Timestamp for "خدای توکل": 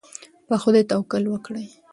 0.61-1.23